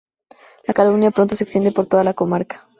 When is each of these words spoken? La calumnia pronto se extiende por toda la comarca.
La 0.63 0.73
calumnia 0.73 1.11
pronto 1.11 1.35
se 1.35 1.43
extiende 1.43 1.71
por 1.71 1.85
toda 1.85 2.03
la 2.03 2.15
comarca. 2.15 2.67